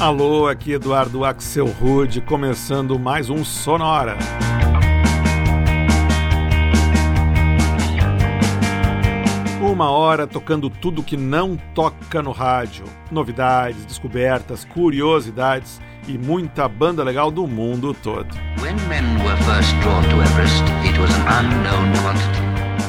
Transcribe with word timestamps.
Alô, 0.00 0.46
aqui 0.46 0.70
Eduardo 0.70 1.24
Axel 1.24 1.66
Rude, 1.66 2.20
começando 2.20 2.96
mais 3.00 3.28
um 3.28 3.44
Sonora. 3.44 4.16
Uma 9.60 9.90
hora 9.90 10.24
tocando 10.24 10.70
tudo 10.70 11.02
que 11.02 11.16
não 11.16 11.56
toca 11.74 12.22
no 12.22 12.30
rádio. 12.30 12.84
Novidades, 13.10 13.84
descobertas, 13.84 14.64
curiosidades 14.64 15.80
e 16.06 16.16
muita 16.16 16.68
banda 16.68 17.02
legal 17.02 17.28
do 17.28 17.44
mundo 17.48 17.92
todo. 17.92 18.28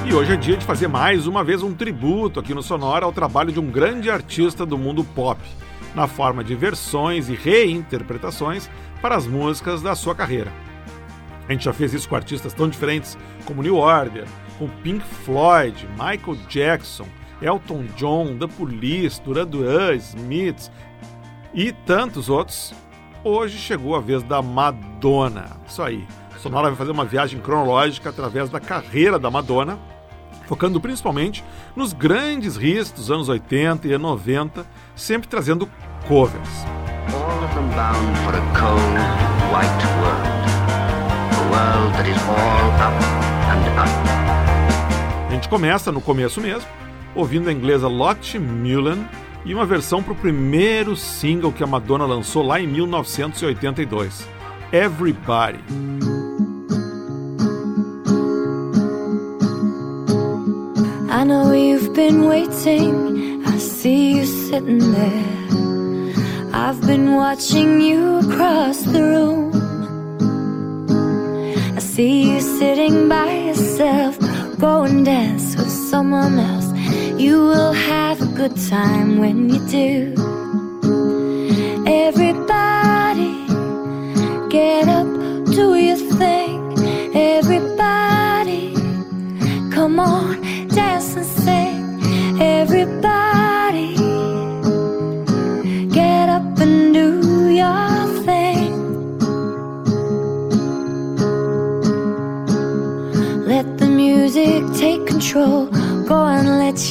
E 0.06 0.14
hoje 0.14 0.34
é 0.34 0.36
dia 0.36 0.58
de 0.58 0.66
fazer 0.66 0.88
mais 0.88 1.26
uma 1.26 1.44
vez 1.44 1.64
um 1.64 1.74
tributo 1.74 2.40
aqui 2.40 2.54
no 2.54 2.62
Sonora 2.62 3.04
ao 3.04 3.12
trabalho 3.12 3.52
de 3.52 3.60
um 3.60 3.66
grande 3.66 4.12
artista 4.12 4.64
do 4.64 4.78
mundo 4.78 5.04
pop 5.04 5.42
na 6.00 6.08
forma 6.08 6.46
de 6.46 6.56
versões 6.56 7.28
e 7.28 7.36
reinterpretações 7.36 8.70
para 9.02 9.18
as 9.18 9.28
músicas 9.28 9.82
da 9.82 9.94
sua 9.96 10.16
carreira. 10.16 10.50
A 11.46 11.52
gente 11.52 11.66
já 11.66 11.74
fez 11.74 11.94
isso 11.94 12.08
com 12.08 12.16
artistas 12.16 12.54
tão 12.54 12.70
diferentes 12.70 13.18
como 13.44 13.62
New 13.62 13.76
Order, 13.76 14.26
com 14.58 14.70
Pink 14.82 15.04
Floyd, 15.04 15.86
Michael 15.92 16.38
Jackson, 16.48 17.06
Elton 17.42 17.84
John, 17.98 18.38
The 18.38 18.48
Police, 18.48 19.22
Duran 19.22 19.46
Duran, 19.46 19.96
Smiths 19.96 20.72
e 21.54 21.74
tantos 21.74 22.30
outros. 22.30 22.74
Hoje 23.22 23.58
chegou 23.58 23.94
a 23.94 24.00
vez 24.00 24.24
da 24.24 24.42
Madonna. 24.42 25.58
Isso 25.68 25.84
aí. 25.84 26.08
Sonora 26.38 26.70
vai 26.70 26.78
fazer 26.78 26.92
uma 26.92 27.04
viagem 27.04 27.42
cronológica 27.42 28.10
através 28.10 28.50
da 28.50 28.62
carreira 28.62 29.20
da 29.20 29.30
Madonna, 29.30 29.78
focando 30.48 30.80
principalmente 30.80 31.44
nos 31.76 31.92
grandes 31.92 32.56
hits 32.56 32.90
dos 32.90 33.12
anos 33.12 33.28
80 33.28 33.86
e 33.86 33.98
90 33.98 34.66
sempre 34.96 35.28
trazendo 35.28 35.70
covers. 36.08 36.66
All 37.14 37.44
of 37.44 37.54
them 37.56 37.70
bound 37.72 38.18
for 38.20 38.34
a 38.36 38.44
cold, 38.54 38.98
white 39.52 39.84
world. 40.00 40.28
A 41.32 41.44
world 41.52 41.94
that 41.94 42.08
is 42.08 42.18
all 42.28 42.70
up 42.80 42.94
and 43.50 43.64
up. 43.80 43.90
A 45.28 45.32
gente 45.32 45.50
começa 45.50 45.92
no 45.92 46.02
começo 46.02 46.42
mesmo, 46.42 46.68
ouvindo 47.16 47.50
a 47.50 47.54
inglesa 47.54 47.88
Lotte 47.88 48.38
Mullen 48.40 49.08
e 49.46 49.54
uma 49.54 49.66
versão 49.66 50.04
para 50.04 50.14
o 50.14 50.16
primeiro 50.16 50.96
single 50.96 51.52
que 51.52 51.64
a 51.64 51.68
Madonna 51.68 52.06
lançou 52.06 52.44
lá 52.44 52.60
em 52.60 52.68
1982, 52.68 54.28
Everybody. 54.72 55.60
I 61.12 61.26
know 61.26 61.54
you've 61.54 61.94
been 61.94 62.28
waiting 62.28 63.10
see 63.80 64.18
you 64.18 64.26
sitting 64.26 64.80
there. 64.80 65.49
I've 66.54 66.82
been 66.82 67.14
watching 67.16 67.80
you 67.82 68.20
across 68.20 68.82
the 68.82 69.04
room. 69.04 69.52
I 71.76 71.80
see 71.80 72.32
you 72.32 72.42
sitting 72.42 73.08
by 73.08 73.32
yourself. 73.50 74.18
Go 74.58 74.84
and 74.84 75.06
dance 75.06 75.56
with 75.56 75.70
someone 75.70 76.40
else. 76.40 76.72
You 77.20 77.46
will 77.46 77.74
have 77.74 78.22
a 78.22 78.28
good 78.28 78.56
time 78.68 79.20
when 79.20 79.50
you 79.50 79.60
do. 79.68 80.14
Everybody, 81.86 83.46
get 84.50 84.88
up, 84.88 85.09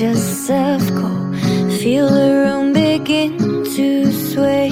let 0.00 0.14
yourself 0.14 0.94
go. 0.94 1.08
Feel 1.80 2.08
the 2.08 2.30
room 2.44 2.72
begin 2.72 3.36
to 3.74 4.12
sway. 4.12 4.70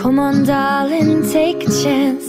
Come 0.00 0.18
on, 0.18 0.44
darling, 0.44 1.30
take 1.30 1.62
a 1.68 1.70
chance. 1.82 2.26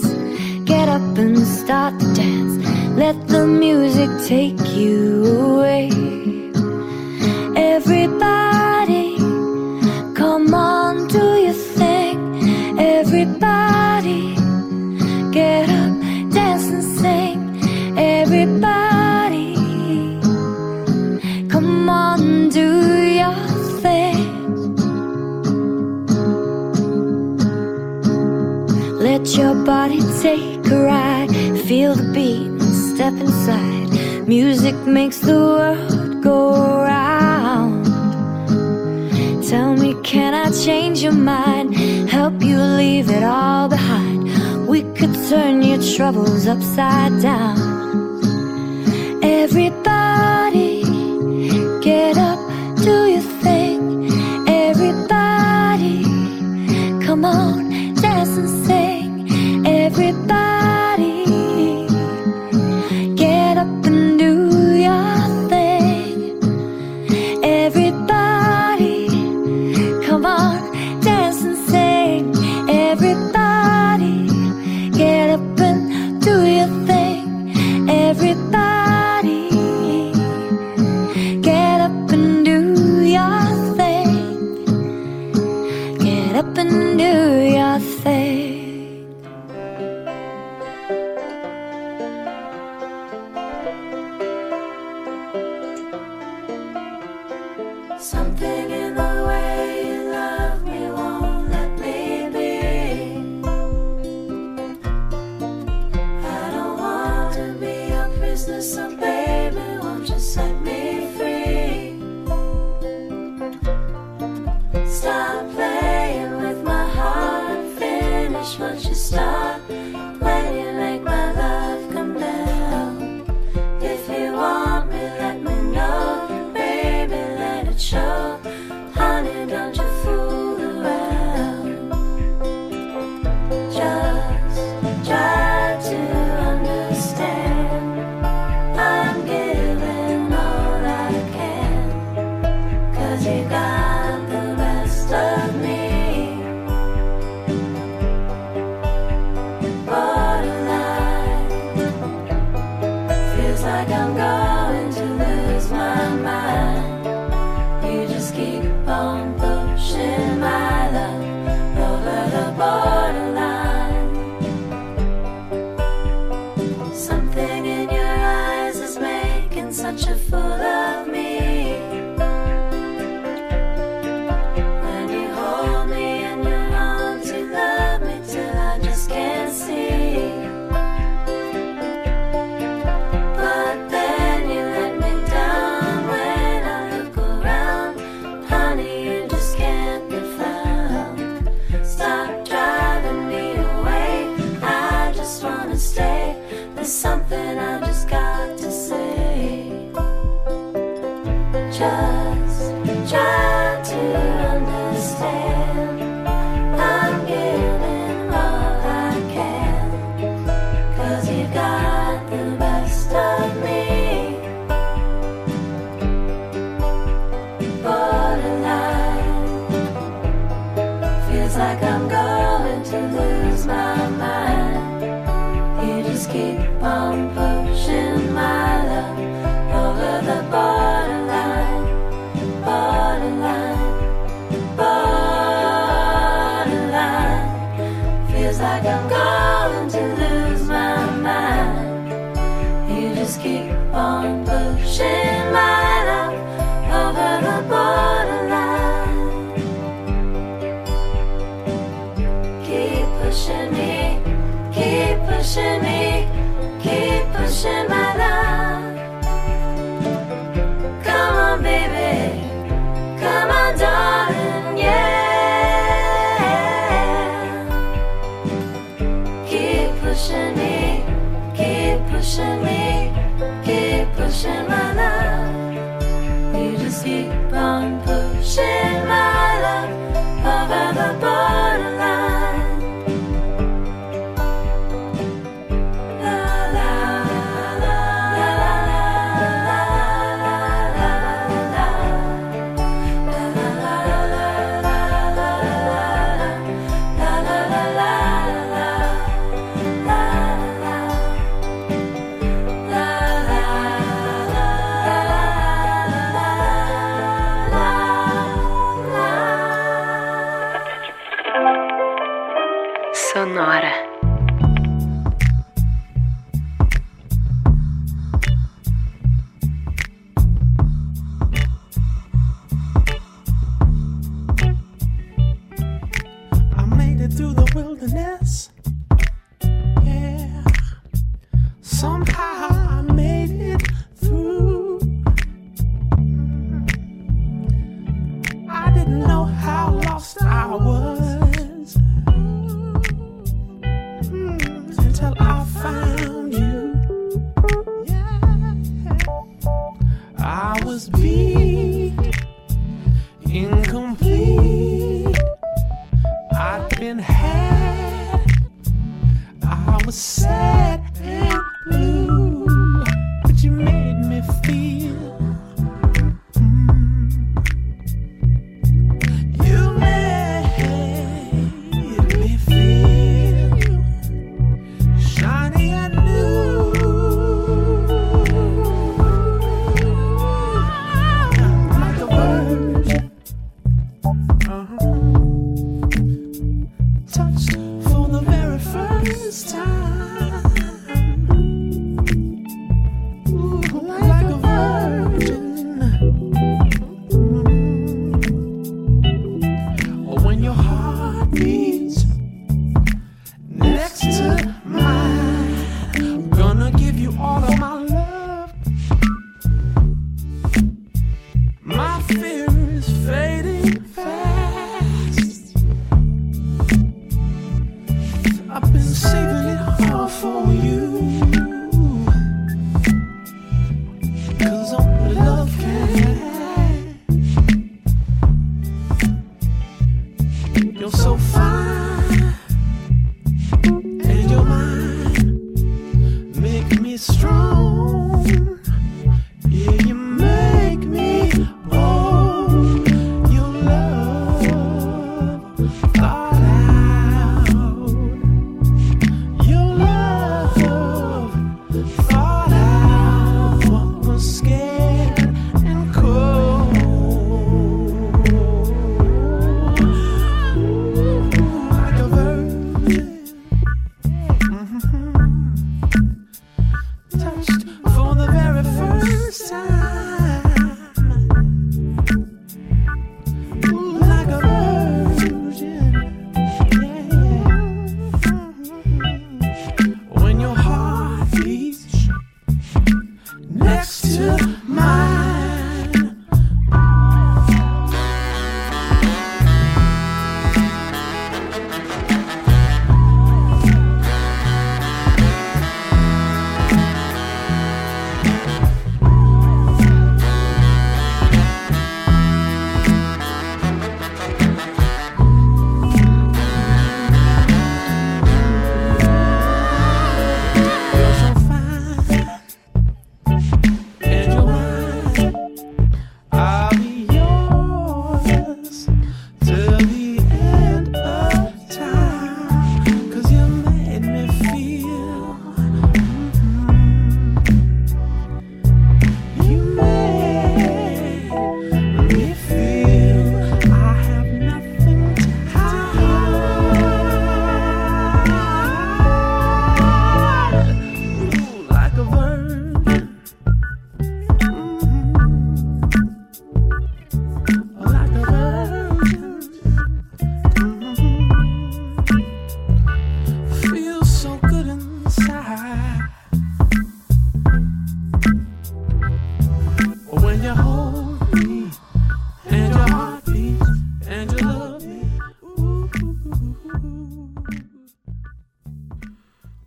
Get 0.64 0.88
up 0.88 1.18
and 1.18 1.38
start 1.38 1.98
to 1.98 2.14
dance. 2.14 2.64
Let 2.96 3.16
the 3.28 3.46
music 3.46 4.10
take 4.28 4.76
you 4.76 5.24
away. 5.24 5.99
Take 30.22 30.66
a 30.66 30.84
ride. 30.84 31.30
Feel 31.66 31.94
the 31.94 32.12
beat 32.12 32.46
and 32.46 32.74
step 32.94 33.14
inside. 33.14 34.28
Music 34.28 34.74
makes 34.86 35.18
the 35.18 35.34
world 35.34 36.22
go 36.22 36.52
round. 36.82 37.86
Tell 39.48 39.74
me, 39.74 39.94
can 40.02 40.34
I 40.34 40.50
change 40.50 41.02
your 41.02 41.12
mind? 41.12 41.74
Help 42.10 42.42
you 42.42 42.58
leave 42.58 43.10
it 43.10 43.22
all 43.22 43.68
behind. 43.68 44.68
We 44.68 44.82
could 44.94 45.14
turn 45.28 45.62
your 45.62 45.82
troubles 45.82 46.46
upside 46.46 47.22
down. 47.22 47.69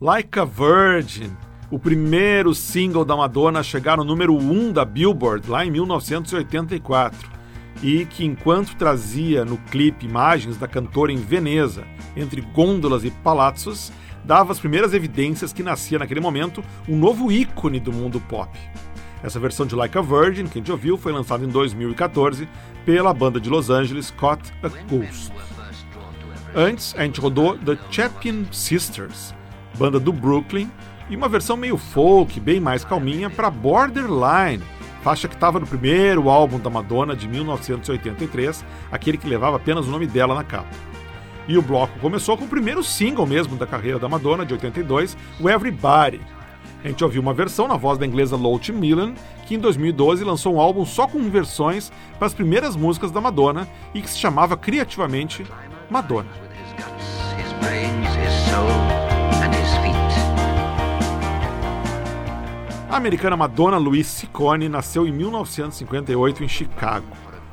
Like 0.03 0.38
a 0.38 0.43
Virgin, 0.43 1.31
o 1.72 1.79
primeiro 1.79 2.53
single 2.53 3.05
da 3.05 3.15
Madonna 3.15 3.62
a 3.62 3.63
chegar 3.63 3.95
no 3.95 4.03
número 4.03 4.36
1 4.36 4.74
da 4.74 4.83
Billboard 4.83 5.50
lá 5.50 5.65
em 5.65 5.72
1984 5.72 7.31
e 7.81 8.03
que, 8.07 8.25
enquanto 8.25 8.75
trazia 8.75 9.45
no 9.45 9.57
clipe 9.57 10.05
imagens 10.05 10.57
da 10.57 10.67
cantora 10.67 11.13
em 11.13 11.15
Veneza, 11.15 11.86
entre 12.17 12.41
gôndolas 12.41 13.05
e 13.05 13.12
palazzos, 13.12 13.93
dava 14.25 14.51
as 14.51 14.60
primeiras 14.60 14.93
evidências 14.93 15.53
que 15.53 15.63
nascia 15.63 15.98
naquele 15.98 16.19
momento 16.19 16.62
um 16.86 16.98
novo 16.98 17.31
ícone 17.31 17.79
do 17.79 17.93
mundo 17.93 18.19
pop. 18.19 18.51
Essa 19.24 19.39
versão 19.39 19.65
de 19.65 19.74
Like 19.74 19.98
a 19.98 20.01
Virgin, 20.01 20.48
que 20.48 20.60
a 20.60 20.62
gente 20.62 20.72
ouviu, 20.74 20.98
foi 20.98 21.13
lançada 21.13 21.45
em 21.45 21.48
2014 21.48 22.45
pela 22.86 23.13
banda 23.13 23.39
de 23.39 23.50
Los 23.50 23.69
Angeles 23.69 24.12
Caught 24.12 24.51
a 24.63 24.67
Ghost. 24.67 25.31
Antes, 26.53 26.93
a 26.98 27.03
gente 27.03 27.22
rodou 27.22 27.57
The 27.57 27.77
Chapin 27.89 28.45
Sisters, 28.51 29.33
banda 29.77 30.00
do 30.00 30.12
Brooklyn, 30.12 30.70
e 31.10 31.15
uma 31.15 31.27
versão 31.27 31.58
meio 31.58 31.77
folk, 31.77 32.39
bem 32.39 32.60
mais 32.60 32.86
calminha, 32.86 33.30
para 33.30 33.50
Borderline, 33.50 34.63
faixa 35.03 35.27
que 35.27 35.36
estava 35.36 35.60
no 35.60 35.68
primeiro 35.68 36.30
álbum 36.30 36.60
da 36.60 36.70
Madonna 36.70 37.15
de 37.15 37.27
1983, 37.27 38.63
aquele 38.92 39.18
que 39.18 39.27
levava 39.27 39.58
apenas 39.58 39.86
o 39.86 39.92
nome 39.92 40.08
dela 40.08 40.34
na 40.34 40.44
capa. 40.44 40.70
E 41.48 41.58
o 41.58 41.62
bloco 41.62 42.00
começou 42.00 42.38
com 42.38 42.46
o 42.46 42.48
primeiro 42.48 42.82
single 42.84 43.27
mesmo 43.27 43.58
da 43.58 43.68
carreira 43.68 44.00
da 44.00 44.08
Madonna, 44.08 44.46
de 44.46 44.53
82, 44.53 45.18
o 45.39 45.50
Everybody. 45.50 46.22
A 46.84 46.88
gente 46.88 47.03
ouviu 47.03 47.22
uma 47.22 47.34
versão 47.34 47.68
na 47.68 47.75
voz 47.75 47.98
da 47.98 48.06
inglesa 48.06 48.36
Lotte 48.36 48.72
Millen, 48.72 49.13
que 49.46 49.56
em 49.56 49.60
2012 49.60 50.24
lançou 50.24 50.56
um 50.56 50.60
álbum 50.60 50.86
só 50.86 51.08
com 51.08 51.30
versões 51.30 51.92
para 52.18 52.27
as 52.27 52.34
primeiras 52.34 52.75
músicas 52.75 53.12
da 53.12 53.22
Madonna 53.22 53.68
e 53.94 54.01
que 54.01 54.10
se 54.10 54.18
chamava 54.18 54.56
criativamente 54.56 55.46
Madonna. 55.89 56.30
A 62.93 62.97
americana 62.97 63.35
Madonna 63.35 63.79
Louise 63.79 64.07
Ciccone 64.07 64.69
nasceu 64.69 65.07
em 65.07 65.12
1958 65.12 66.43
em 66.43 66.47
Chicago. 66.47 67.07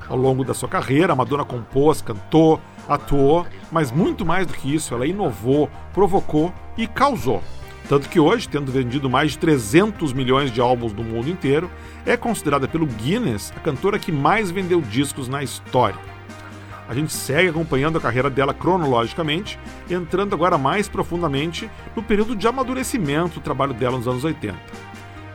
Ao 0.07 0.15
longo 0.15 0.45
da 0.45 0.53
sua 0.53 0.69
carreira, 0.69 1.15
Madonna 1.15 1.47
compôs, 1.47 2.03
cantou, 2.03 2.61
atuou, 2.87 3.47
mas 3.73 3.91
muito 3.91 4.23
mais 4.23 4.47
do 4.47 4.53
que 4.53 4.75
isso, 4.75 4.93
ela 4.93 5.07
inovou, 5.07 5.71
provocou 5.95 6.53
e 6.77 6.87
causou. 6.87 7.43
Tanto 7.89 8.11
que 8.11 8.21
hoje, 8.21 8.51
tendo 8.51 8.71
vendido 8.71 9.09
mais 9.09 9.31
de 9.31 9.39
300 9.39 10.13
milhões 10.13 10.53
de 10.53 10.61
álbuns 10.61 10.93
no 10.93 11.03
mundo 11.03 11.31
inteiro, 11.31 11.71
é 12.05 12.19
considerada 12.19 12.69
pelo 12.69 12.85
Guinness 12.85 13.51
a 13.57 13.61
cantora 13.61 13.99
que 13.99 14.13
mais 14.13 14.51
vendeu 14.51 14.83
discos 14.83 15.27
na 15.27 15.43
história. 15.43 15.99
A 16.87 16.93
gente 16.93 17.15
segue 17.15 17.49
acompanhando 17.49 17.97
a 17.97 18.01
carreira 18.01 18.29
dela 18.29 18.53
cronologicamente, 18.53 19.59
entrando 19.89 20.35
agora 20.35 20.59
mais 20.59 20.87
profundamente 20.87 21.71
no 21.97 22.03
período 22.03 22.37
de 22.37 22.47
amadurecimento 22.47 23.37
do 23.37 23.41
trabalho 23.41 23.73
dela 23.73 23.97
nos 23.97 24.07
anos 24.07 24.23
80. 24.23 24.90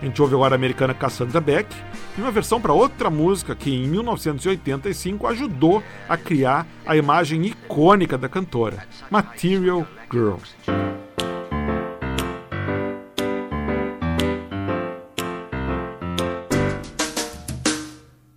A 0.05 0.07
gente 0.07 0.21
ouve 0.21 0.35
agora 0.35 0.53
a 0.53 0.55
americana 0.55 0.93
Cassandra 0.93 1.41
Beck 1.41 1.75
e 2.15 2.21
uma 2.21 2.29
versão 2.29 2.61
para 2.61 2.71
outra 2.71 3.09
música 3.09 3.55
que 3.55 3.73
em 3.73 3.87
1985 3.87 5.25
ajudou 5.25 5.81
a 6.07 6.15
criar 6.15 6.67
a 6.85 6.95
imagem 6.95 7.43
icônica 7.47 8.15
da 8.15 8.29
cantora, 8.29 8.85
Material 9.09 9.87
Girl. 10.11 10.37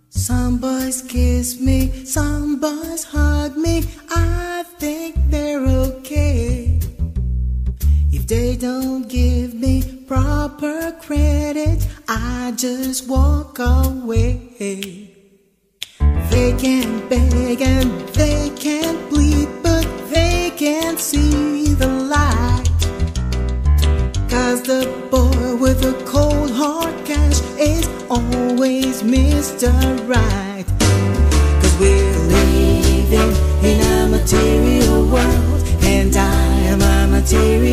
Some 0.09 0.57
boys 0.57 1.03
kiss 1.03 1.61
me, 1.61 2.03
some 2.03 2.55
boys 2.55 3.03
hug 3.13 3.55
me. 3.59 3.83
I 4.09 4.65
think 4.79 5.19
they're 5.29 5.67
okay. 5.69 6.79
If 8.11 8.25
they 8.25 8.57
don't 8.57 9.07
give 9.07 9.53
me 9.53 9.98
proper 10.09 10.91
credit, 10.99 11.87
I 12.07 12.51
just 12.57 13.07
walk 13.07 13.59
away. 13.59 15.13
They 16.31 16.51
can 16.57 17.07
beg 17.07 17.61
and 17.61 17.91
they 18.17 18.49
can 18.55 19.07
plead, 19.09 19.47
but 19.61 19.85
they 20.09 20.51
can't 20.57 20.99
see 20.99 21.75
the 21.75 21.85
light. 22.15 22.65
Cause 24.33 24.63
the 24.63 24.81
boy 25.11 25.55
with 25.61 25.79
the 25.81 25.93
cold 26.07 26.49
hard 26.49 26.95
cash 27.05 27.39
is 27.59 27.87
always 28.09 29.03
Mr. 29.03 29.71
Right. 30.07 30.65
Cause 31.61 31.75
we're 31.79 32.19
living 32.33 33.33
in 33.63 33.79
a 33.99 34.07
material 34.09 35.05
world, 35.05 35.61
and 35.83 36.15
I 36.17 36.45
am 36.71 36.81
a 36.81 37.07
material 37.11 37.68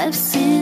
I've 0.00 0.14
seen 0.14 0.57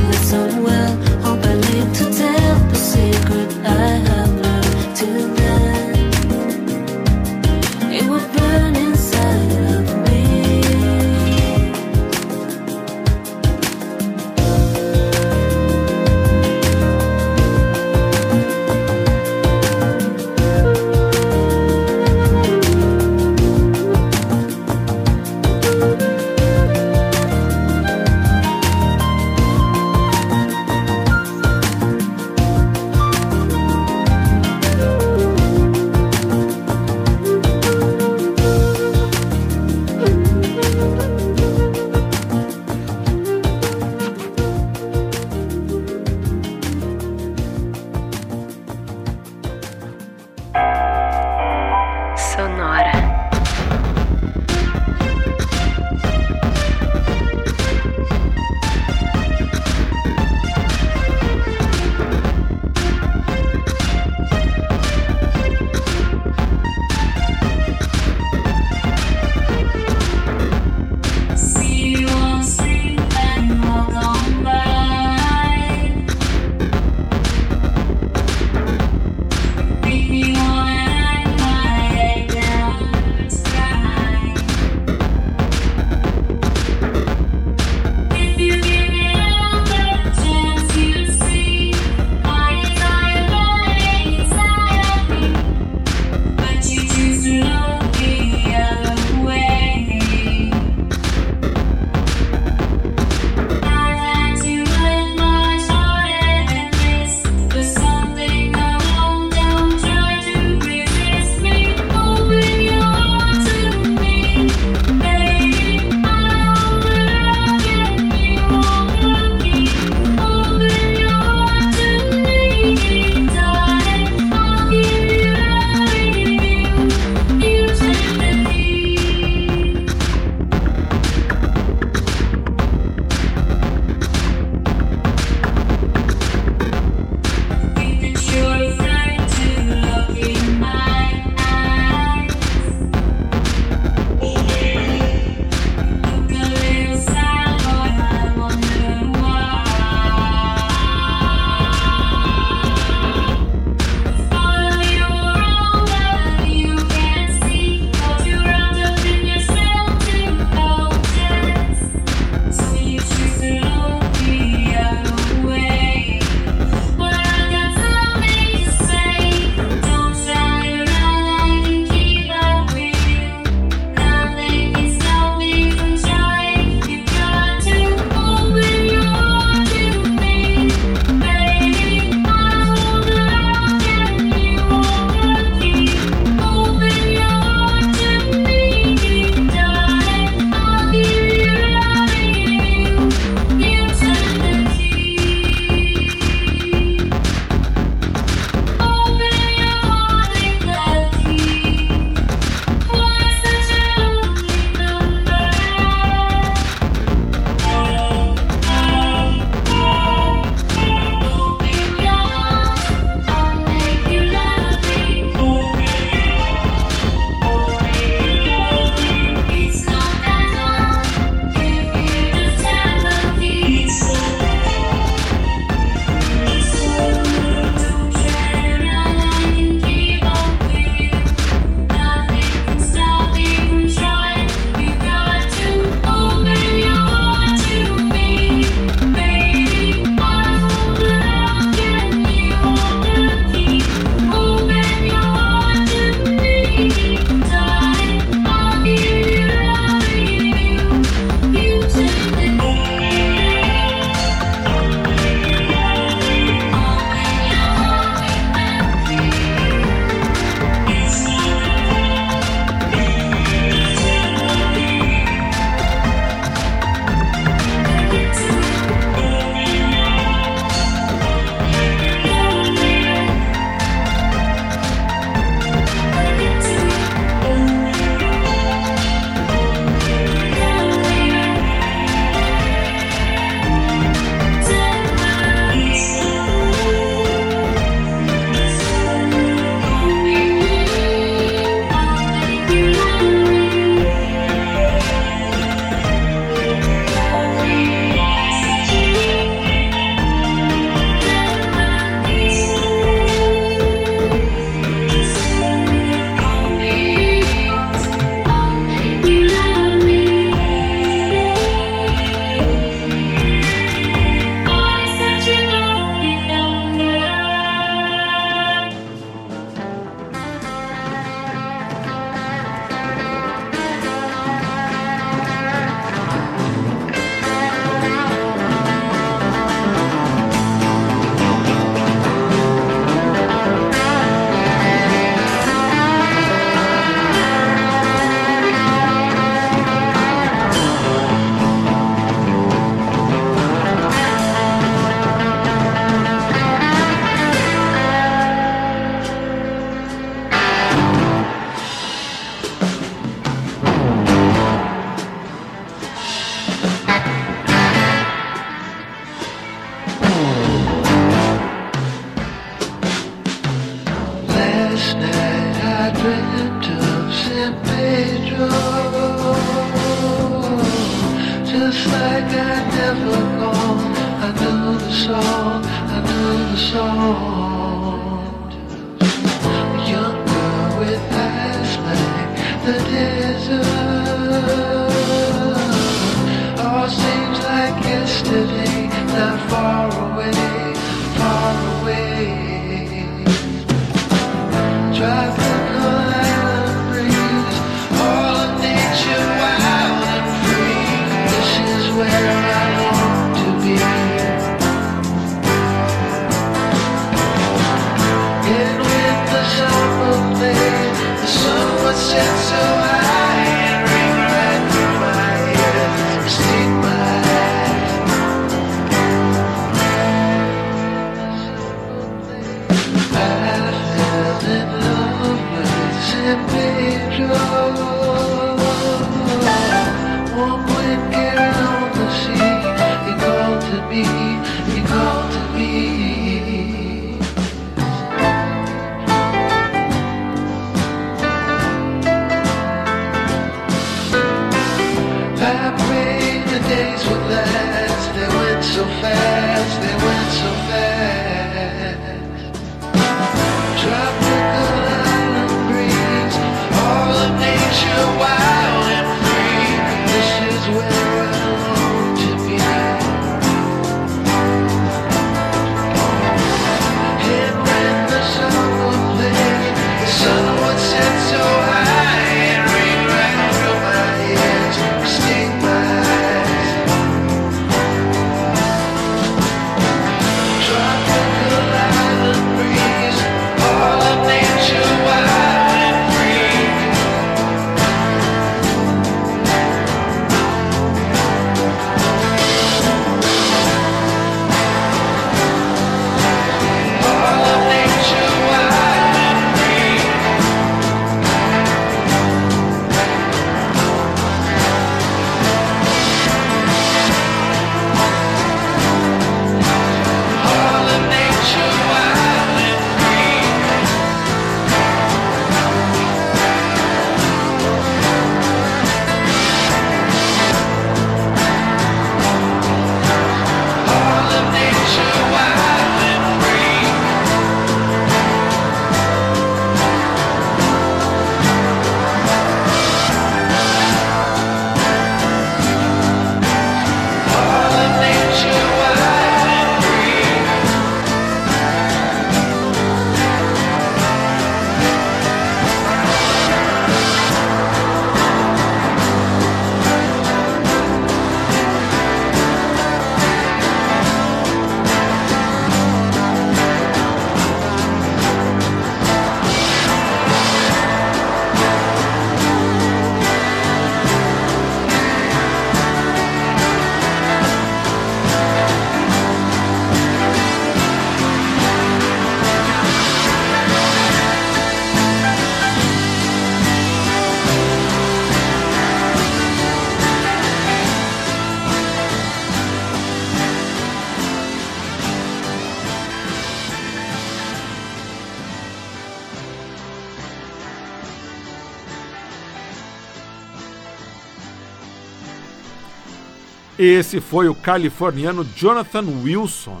Esse 597.04 597.40
foi 597.40 597.66
o 597.66 597.74
californiano 597.74 598.64
Jonathan 598.76 599.24
Wilson 599.42 600.00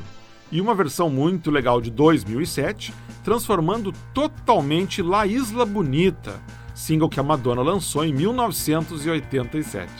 e 0.52 0.60
uma 0.60 0.72
versão 0.72 1.10
muito 1.10 1.50
legal 1.50 1.80
de 1.80 1.90
2007, 1.90 2.94
transformando 3.24 3.92
totalmente 4.14 5.02
La 5.02 5.26
Isla 5.26 5.66
Bonita, 5.66 6.40
single 6.76 7.08
que 7.08 7.18
a 7.18 7.22
Madonna 7.24 7.60
lançou 7.60 8.04
em 8.04 8.12
1987 8.12 9.90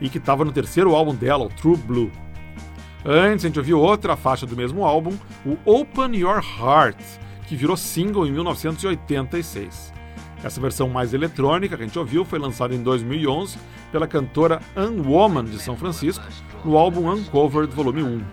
e 0.00 0.08
que 0.08 0.16
estava 0.16 0.46
no 0.46 0.50
terceiro 0.50 0.94
álbum 0.94 1.14
dela, 1.14 1.44
o 1.44 1.50
True 1.50 1.76
Blue. 1.76 2.10
Antes 3.04 3.44
a 3.44 3.48
gente 3.48 3.58
ouviu 3.58 3.78
outra 3.78 4.16
faixa 4.16 4.46
do 4.46 4.56
mesmo 4.56 4.82
álbum, 4.82 5.14
o 5.44 5.58
Open 5.70 6.16
Your 6.16 6.42
Heart, 6.58 6.96
que 7.46 7.54
virou 7.54 7.76
single 7.76 8.26
em 8.26 8.32
1986. 8.32 9.92
Essa 10.42 10.58
versão 10.58 10.88
mais 10.88 11.12
eletrônica 11.12 11.76
que 11.76 11.82
a 11.82 11.86
gente 11.86 11.98
ouviu 11.98 12.24
foi 12.24 12.38
lançada 12.38 12.74
em 12.74 12.82
2011 12.82 13.58
pela 13.96 14.06
cantora 14.06 14.60
Unwoman 14.76 15.46
de 15.46 15.58
São 15.58 15.74
Francisco 15.74 16.22
no 16.62 16.76
álbum 16.76 17.10
Uncovered 17.10 17.74
Volume 17.74 18.02
1. 18.02 18.24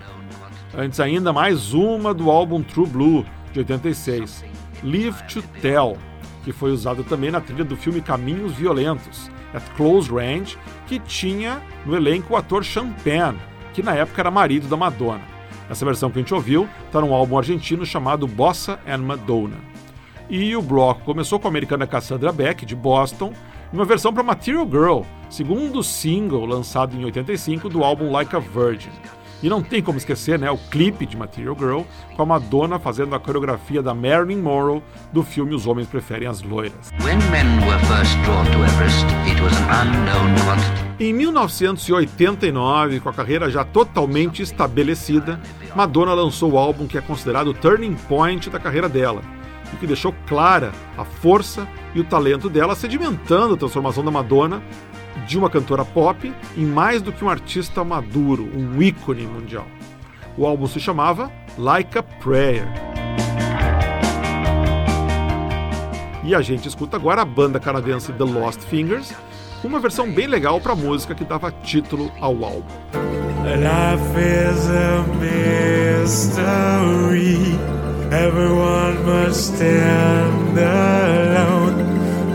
Antes 0.76 1.00
ainda 1.00 1.32
mais 1.32 1.72
uma 1.72 2.12
do 2.12 2.30
álbum 2.30 2.62
True 2.62 2.86
Blue 2.86 3.26
de 3.50 3.60
86, 3.60 4.44
Live 4.82 5.22
to 5.22 5.42
Tell, 5.62 5.96
que 6.44 6.52
foi 6.52 6.70
usado 6.70 7.02
também 7.02 7.30
na 7.30 7.40
trilha 7.40 7.64
do 7.64 7.78
filme 7.78 8.02
Caminhos 8.02 8.52
Violentos, 8.52 9.30
At 9.54 9.62
Close 9.74 10.10
Range, 10.10 10.58
que 10.86 10.98
tinha 10.98 11.62
no 11.86 11.96
elenco 11.96 12.34
o 12.34 12.36
ator 12.36 12.62
Penn, 13.02 13.36
que 13.72 13.82
na 13.82 13.94
época 13.94 14.20
era 14.20 14.30
marido 14.30 14.68
da 14.68 14.76
Madonna. 14.76 15.22
Essa 15.70 15.86
versão 15.86 16.10
que 16.10 16.18
a 16.18 16.20
gente 16.20 16.34
ouviu 16.34 16.68
está 16.84 17.00
num 17.00 17.14
álbum 17.14 17.38
argentino 17.38 17.86
chamado 17.86 18.26
Bossa 18.26 18.78
and 18.86 18.98
Madonna. 18.98 19.56
E 20.28 20.54
o 20.54 20.60
bloco 20.60 21.04
começou 21.04 21.40
com 21.40 21.48
a 21.48 21.50
americana 21.50 21.86
Cassandra 21.86 22.30
Beck, 22.32 22.66
de 22.66 22.76
Boston, 22.76 23.32
uma 23.72 23.84
versão 23.84 24.12
para 24.12 24.22
Material 24.22 24.66
Girl, 24.66 25.00
segundo 25.28 25.82
single 25.82 26.46
lançado 26.46 26.96
em 26.96 27.04
85 27.04 27.68
do 27.68 27.82
álbum 27.82 28.10
Like 28.10 28.34
a 28.34 28.38
Virgin. 28.38 28.90
E 29.42 29.48
não 29.48 29.62
tem 29.62 29.82
como 29.82 29.98
esquecer, 29.98 30.38
né, 30.38 30.50
o 30.50 30.56
clipe 30.56 31.04
de 31.04 31.16
Material 31.16 31.54
Girl 31.54 31.82
com 32.16 32.22
a 32.22 32.26
Madonna 32.26 32.78
fazendo 32.78 33.14
a 33.14 33.20
coreografia 33.20 33.82
da 33.82 33.92
Marilyn 33.92 34.40
Monroe 34.40 34.82
do 35.12 35.22
filme 35.22 35.54
Os 35.54 35.66
Homens 35.66 35.86
Preferem 35.86 36.26
as 36.26 36.40
Loiras. 36.40 36.90
When 37.02 37.18
men 37.30 37.46
were 37.66 37.78
first 37.86 38.16
drawn 38.24 38.44
to 38.46 38.64
Everest. 38.64 39.04
Em 40.98 41.12
1989, 41.12 43.00
com 43.00 43.08
a 43.08 43.12
carreira 43.12 43.50
já 43.50 43.64
totalmente 43.64 44.42
estabelecida, 44.42 45.40
Madonna 45.74 46.14
lançou 46.14 46.52
o 46.52 46.58
álbum 46.58 46.86
que 46.86 46.96
é 46.96 47.00
considerado 47.00 47.48
o 47.48 47.54
turning 47.54 47.94
point 48.08 48.48
da 48.48 48.58
carreira 48.58 48.88
dela, 48.88 49.20
e 49.72 49.76
que 49.76 49.86
deixou 49.86 50.14
clara 50.26 50.72
a 50.96 51.04
força 51.04 51.68
e 51.94 52.00
o 52.00 52.04
talento 52.04 52.50
dela, 52.50 52.74
sedimentando 52.74 53.54
a 53.54 53.56
transformação 53.56 54.04
da 54.04 54.10
Madonna 54.10 54.62
de 55.26 55.38
uma 55.38 55.48
cantora 55.48 55.84
pop 55.84 56.32
em 56.56 56.66
mais 56.66 57.00
do 57.00 57.12
que 57.12 57.24
um 57.24 57.30
artista 57.30 57.84
maduro, 57.84 58.48
um 58.54 58.82
ícone 58.82 59.26
mundial. 59.26 59.66
O 60.36 60.46
álbum 60.46 60.66
se 60.66 60.80
chamava 60.80 61.30
Like 61.56 61.96
a 61.96 62.02
Prayer. 62.02 62.66
E 66.24 66.34
a 66.34 66.40
gente 66.40 66.66
escuta 66.66 66.96
agora 66.96 67.22
a 67.22 67.24
banda 67.24 67.60
canadense 67.60 68.12
The 68.12 68.24
Lost 68.24 68.60
Fingers, 68.62 69.14
com 69.60 69.68
uma 69.68 69.78
versão 69.78 70.10
bem 70.10 70.26
legal 70.26 70.60
para 70.60 70.72
a 70.72 70.76
música 70.76 71.14
que 71.14 71.24
dava 71.24 71.52
título 71.52 72.10
ao 72.20 72.44
álbum. 72.44 72.64
Life 73.44 74.16
is 74.18 74.70
a 74.70 75.04
mystery. 76.00 76.64
Everyone 78.10 79.04
must 79.04 79.54
stand 79.54 80.58
alone. 80.58 81.83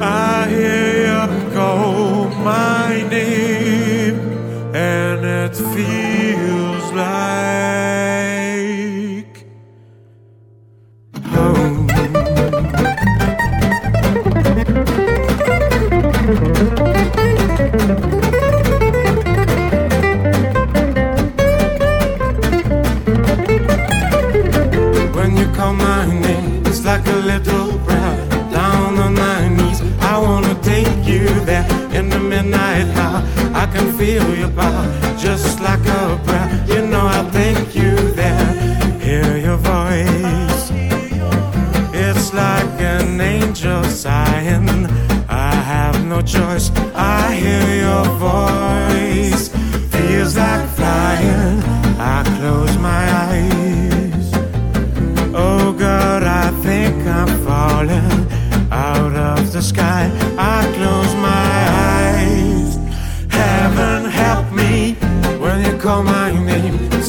I 0.02 0.48
hear 0.50 0.90
you 1.08 1.52
call 1.54 2.30
my 2.30 3.04
name, 3.10 4.20
and 4.74 5.26
it 5.26 5.56
feels 5.56 6.92
like 6.94 7.26
home. 11.26 11.88
midnight 32.80 32.98
hour. 32.98 33.24
I 33.54 33.66
can 33.74 33.98
feel 33.98 34.36
your 34.36 34.50
power, 34.50 34.86
just 35.18 35.60
like 35.60 35.86
a 35.86 36.20
breath. 36.26 36.70
You 36.70 36.82
know 36.88 37.06
I 37.06 37.24
think 37.32 37.76
you 37.76 37.96
there. 38.12 38.52
Hear 39.00 39.38
your 39.38 39.58
voice. 39.58 40.72
It's 41.94 42.34
like 42.34 42.82
an 42.82 43.20
angel 43.20 43.84
sighing. 43.84 44.88
I 45.28 45.54
have 45.74 46.06
no 46.06 46.22
choice. 46.22 46.72
I 46.96 47.36
hear 47.36 47.68
your 47.86 48.06
voice. 48.28 49.49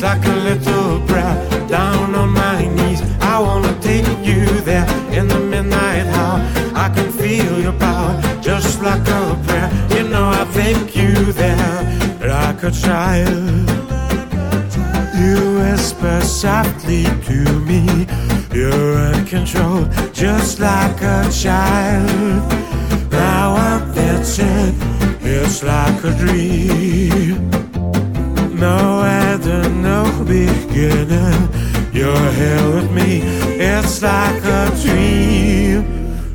Like 0.00 0.24
a 0.24 0.34
little 0.34 0.98
breath 1.00 1.68
down 1.68 2.14
on 2.14 2.30
my 2.30 2.66
knees. 2.66 3.02
I 3.20 3.38
wanna 3.38 3.78
take 3.80 4.06
you 4.26 4.46
there 4.62 4.86
in 5.12 5.28
the 5.28 5.38
midnight 5.38 6.06
hour. 6.06 6.40
I 6.74 6.88
can 6.88 7.12
feel 7.12 7.60
your 7.60 7.74
power 7.74 8.18
just 8.40 8.80
like 8.82 9.06
a 9.06 9.38
prayer. 9.46 9.70
You 9.94 10.08
know 10.08 10.30
I 10.30 10.44
thank 10.46 10.96
you 10.96 11.12
there 11.32 11.82
like 12.26 12.62
a 12.62 12.70
child. 12.70 13.68
You 15.20 15.58
whisper 15.58 16.22
softly 16.22 17.04
to 17.04 17.60
me. 17.60 18.06
You're 18.54 19.12
in 19.12 19.26
control, 19.26 19.84
just 20.12 20.60
like 20.60 21.02
a 21.02 21.28
child. 21.30 22.42
Now 23.12 23.54
I'm 23.54 23.94
dancing, 23.94 24.74
it's 25.20 25.62
like 25.62 26.02
a 26.04 26.12
dream. 26.16 27.49
Beginning. 30.30 31.42
You're 31.92 32.30
here 32.40 32.64
with 32.74 32.90
me, 32.92 33.10
it's 33.58 34.00
like 34.00 34.42
a 34.44 34.62
dream. 34.82 35.80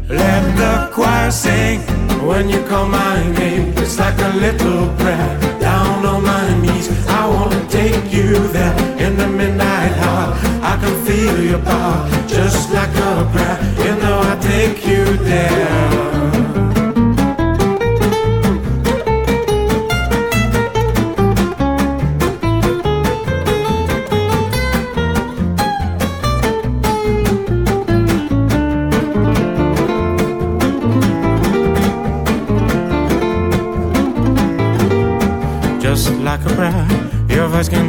Let 0.10 0.43
the 0.62 0.91
choir 0.93 1.31
sing 1.31 1.79
when 2.27 2.49
you 2.49 2.62
call 2.65 2.88
my 2.88 3.15
name. 3.39 3.73
It's 3.77 3.97
like 3.97 4.19
a 4.19 4.34
little 4.45 4.84
prayer 4.99 5.29
down 5.60 6.05
on 6.05 6.23
my 6.23 6.45
knees. 6.62 6.88
I 7.08 7.21
wanna 7.36 7.63
take 7.69 8.12
you 8.12 8.31
there 8.55 8.75
in 9.05 9.15
the 9.15 9.27
midnight 9.27 9.93
hour. 10.08 10.29
I 10.71 10.73
can 10.81 10.95
feel 11.05 11.38
your 11.51 11.63
power 11.71 11.99
just 12.27 12.73
like 12.73 12.93
a 13.10 13.13
prayer. 13.34 13.58
You 13.86 13.93
know 14.01 14.17
I 14.31 14.36
take 14.51 14.86
you 14.86 15.03
there. 15.31 16.14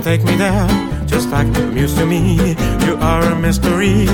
Take 0.06 0.22
me 0.22 0.36
there, 0.36 0.68
just 1.04 1.30
like 1.30 1.48
a 1.58 1.62
muse 1.74 1.96
to 1.96 2.06
me. 2.06 2.54
You 2.86 2.94
are 3.00 3.22
a 3.22 3.34
mystery, 3.34 4.06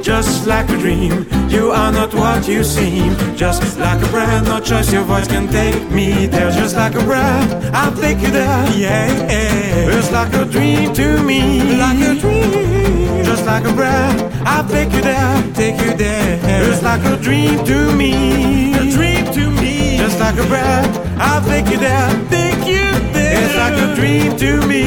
just 0.00 0.46
like 0.46 0.68
a 0.70 0.76
dream. 0.78 1.26
You 1.48 1.72
are 1.72 1.90
not 1.90 2.14
what 2.14 2.46
you 2.46 2.62
seem, 2.62 3.16
just 3.34 3.76
like 3.76 4.00
a 4.06 4.08
breath. 4.12 4.44
No 4.46 4.60
choice, 4.60 4.92
your 4.92 5.02
voice 5.02 5.26
can 5.26 5.48
take 5.48 5.90
me 5.90 6.26
there, 6.26 6.52
just 6.52 6.76
like 6.76 6.94
a 6.94 7.02
breath. 7.02 7.50
I'll 7.74 7.92
take 7.92 8.20
you 8.20 8.30
there, 8.30 8.70
yeah. 8.76 9.96
It's 9.98 10.12
like 10.12 10.32
a 10.34 10.44
dream 10.44 10.94
to 10.94 11.20
me, 11.24 11.40
like 11.76 11.98
a 11.98 12.14
dream. 12.20 13.24
Just 13.24 13.44
like 13.44 13.64
a 13.64 13.72
breath, 13.72 14.16
I'll 14.46 14.68
take 14.68 14.92
you 14.92 15.02
there, 15.02 15.42
take 15.54 15.80
you 15.84 15.92
there. 15.96 16.38
It's 16.70 16.84
like 16.84 17.04
a 17.04 17.16
dream 17.16 17.64
to 17.64 17.92
me, 17.96 18.74
a 18.74 18.84
dream 18.96 19.24
to 19.34 19.50
me. 19.60 19.96
Just 19.96 20.20
like 20.20 20.38
a 20.38 20.46
breath, 20.46 20.88
I'll 21.18 21.42
take 21.42 21.66
you 21.68 21.78
there, 21.78 22.10
take 22.30 22.64
you. 22.64 23.01
It's 23.38 23.54
like 23.56 23.76
a 23.84 23.94
dream 23.94 24.36
to 24.36 24.66
me. 24.66 24.84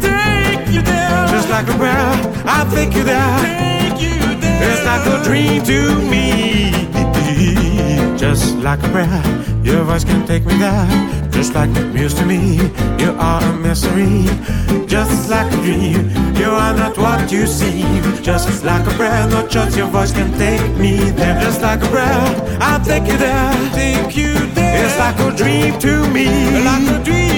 Take 0.00 0.68
you 0.74 0.82
there. 0.82 1.26
Just 1.34 1.48
like 1.50 1.68
a 1.68 1.76
prayer, 1.76 2.10
I'll 2.46 2.70
take 2.70 2.94
you 2.94 3.04
there. 3.04 3.38
Take 3.42 4.00
you 4.00 4.18
there. 4.40 4.70
It's 4.70 4.84
like 4.90 5.04
a 5.14 5.22
dream 5.24 5.62
to 5.64 5.78
me. 6.10 6.20
Just 8.16 8.56
like 8.58 8.82
a 8.82 8.88
prayer, 8.88 9.22
your 9.64 9.82
voice 9.84 10.04
can 10.04 10.26
take 10.26 10.44
me 10.44 10.54
there. 10.58 10.86
Just 11.30 11.54
like 11.54 11.70
music 11.94 12.18
to 12.18 12.26
me, 12.26 12.56
you 13.02 13.10
are 13.18 13.42
a 13.42 13.52
mystery. 13.56 14.24
Just 14.86 15.30
like 15.30 15.50
a 15.50 15.56
dream, 15.62 16.10
you 16.36 16.50
are 16.50 16.74
not 16.74 16.98
what 16.98 17.32
you 17.32 17.46
seem. 17.46 18.02
Just 18.22 18.62
like 18.62 18.86
a 18.86 18.90
prayer, 18.98 19.26
no 19.28 19.46
choice, 19.48 19.74
your 19.74 19.88
voice 19.88 20.12
can 20.12 20.30
take 20.38 20.76
me 20.76 21.10
there. 21.12 21.40
Just 21.40 21.62
like 21.62 21.82
a 21.82 21.88
prayer, 21.88 22.22
I'll 22.60 22.84
take 22.84 23.06
you 23.06 23.16
there. 23.16 23.52
Take 23.72 24.14
you 24.16 24.34
there. 24.54 24.84
It's 24.84 24.98
like 24.98 25.18
a 25.18 25.34
dream 25.34 25.78
to 25.80 26.06
me. 26.12 26.26
Like 26.62 27.00
a 27.00 27.02
dream. 27.02 27.29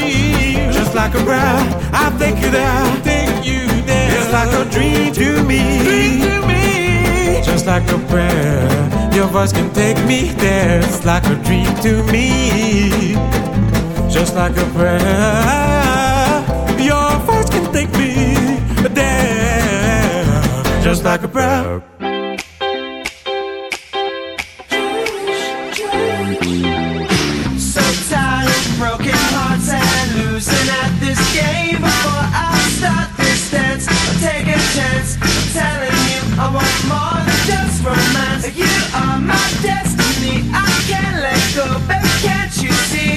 Just 0.92 1.10
like 1.10 1.22
a 1.22 1.24
prayer, 1.24 1.90
I'll 1.94 2.18
take 2.18 2.36
you 2.36 2.50
there. 2.50 3.02
Take 3.02 3.46
you 3.46 3.66
there. 3.86 4.10
It's 4.20 4.30
like 4.30 4.52
a 4.52 4.70
dream 4.70 5.10
to 5.14 5.42
me. 5.42 5.78
Dream 5.78 6.20
to 6.20 6.46
me. 6.46 7.40
Just 7.42 7.64
like 7.64 7.90
a 7.90 7.98
prayer, 8.08 9.10
your 9.14 9.26
voice 9.28 9.52
can 9.52 9.72
take 9.72 9.96
me 10.04 10.32
there. 10.32 10.80
It's 10.80 11.06
like 11.06 11.24
a 11.24 11.36
dream 11.46 11.74
to 11.76 12.04
me. 12.12 13.14
Just 14.12 14.34
like 14.34 14.54
a 14.58 14.66
prayer, 14.76 15.00
your 16.78 17.18
voice 17.20 17.48
can 17.48 17.72
take 17.72 17.90
me 17.92 18.60
there. 18.88 20.42
Just 20.84 21.04
like 21.04 21.22
a 21.22 21.28
prayer. 21.28 21.91
choosing. 42.62 43.11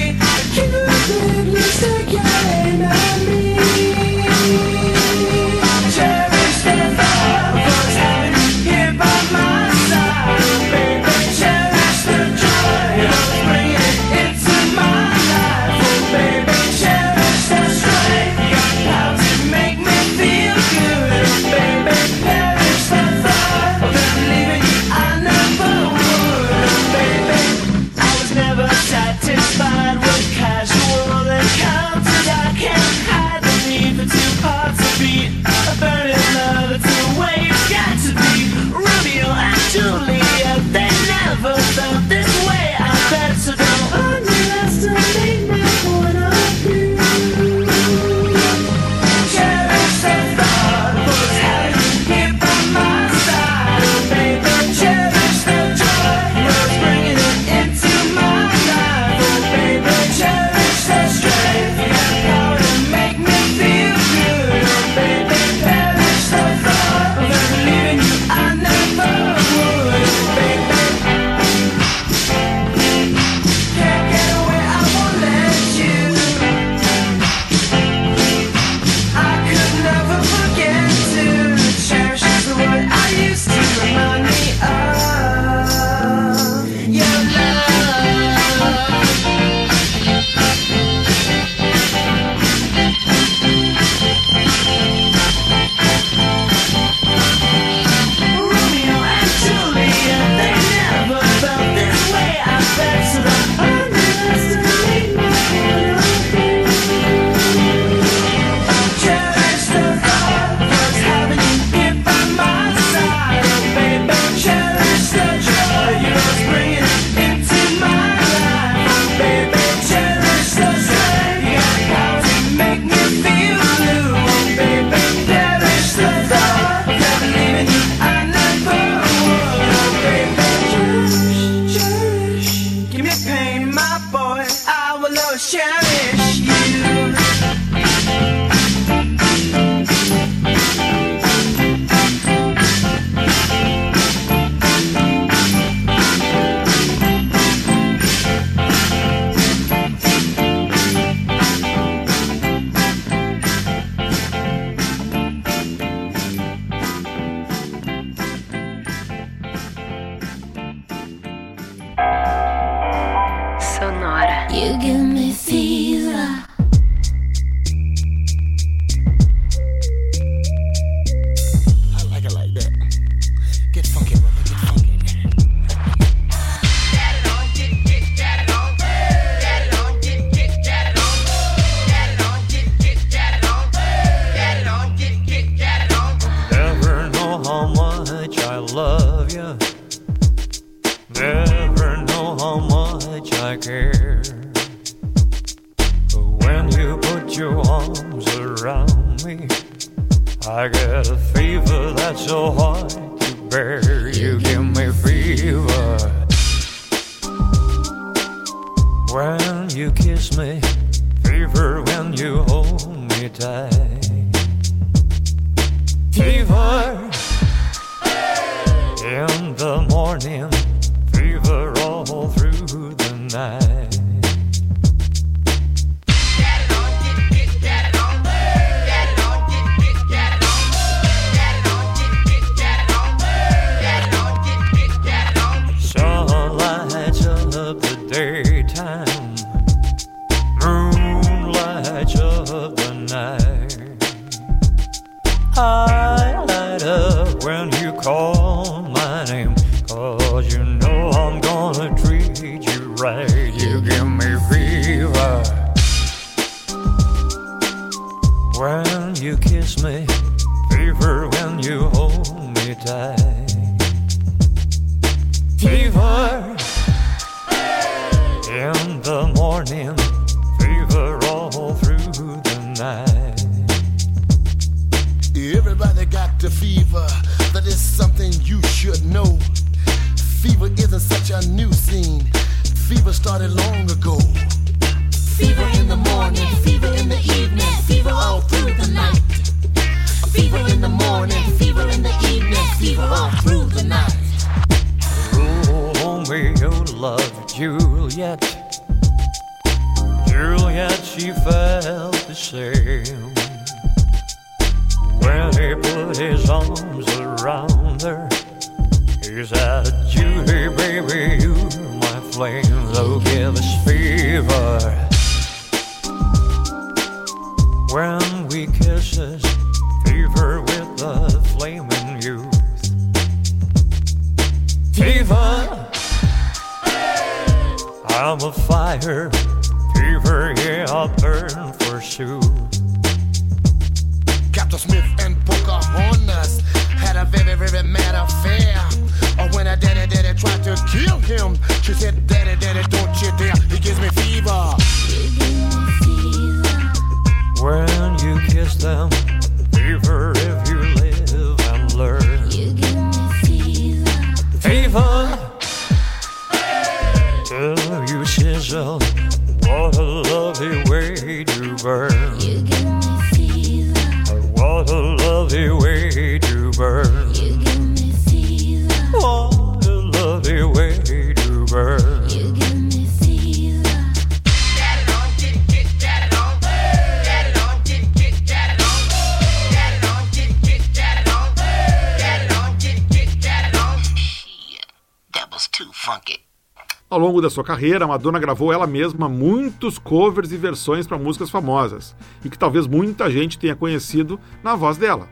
Longo 387.36 387.42
da 387.42 387.50
sua 387.50 387.62
carreira, 387.62 388.06
Madonna 388.06 388.38
gravou 388.38 388.72
ela 388.72 388.86
mesma 388.86 389.28
muitos 389.28 389.98
covers 389.98 390.52
e 390.52 390.56
versões 390.56 391.06
para 391.06 391.18
músicas 391.18 391.50
famosas, 391.50 392.16
e 392.44 392.48
que 392.48 392.58
talvez 392.58 392.86
muita 392.86 393.30
gente 393.30 393.58
tenha 393.58 393.76
conhecido 393.76 394.40
na 394.62 394.74
voz 394.74 394.96
dela. 394.96 395.28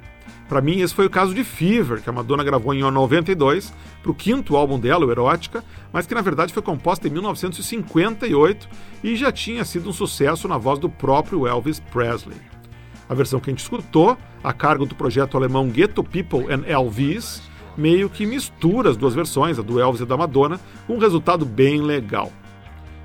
Para 0.46 0.60
mim, 0.60 0.80
esse 0.80 0.94
foi 0.94 1.06
o 1.06 1.10
caso 1.10 1.32
de 1.32 1.42
Fever, 1.42 2.02
que 2.02 2.10
a 2.10 2.12
Madonna 2.12 2.44
gravou 2.44 2.74
em 2.74 2.82
92 2.82 3.72
para 4.02 4.10
o 4.10 4.14
quinto 4.14 4.54
álbum 4.54 4.78
dela, 4.78 5.06
o 5.06 5.10
Erótica, 5.10 5.64
mas 5.90 6.06
que 6.06 6.14
na 6.14 6.20
verdade 6.20 6.52
foi 6.52 6.62
composta 6.62 7.08
em 7.08 7.10
1958 7.10 8.68
e 9.02 9.16
já 9.16 9.32
tinha 9.32 9.64
sido 9.64 9.88
um 9.88 9.92
sucesso 9.92 10.46
na 10.46 10.58
voz 10.58 10.78
do 10.78 10.90
próprio 10.90 11.46
Elvis 11.46 11.80
Presley. 11.80 12.36
A 13.08 13.14
versão 13.14 13.40
que 13.40 13.48
a 13.48 13.52
gente 13.52 13.62
escutou, 13.62 14.18
a 14.42 14.52
cargo 14.52 14.84
do 14.84 14.94
projeto 14.94 15.38
alemão 15.38 15.68
Ghetto 15.68 16.04
People 16.04 16.52
and 16.52 16.64
Elvis, 16.66 17.42
meio 17.76 18.08
que 18.08 18.26
mistura 18.26 18.90
as 18.90 18.96
duas 18.96 19.14
versões, 19.14 19.58
a 19.58 19.62
do 19.62 19.80
Elvis 19.80 20.00
e 20.00 20.06
da 20.06 20.16
Madonna, 20.16 20.60
com 20.86 20.94
um 20.94 20.98
resultado 20.98 21.44
bem 21.44 21.80
legal. 21.80 22.32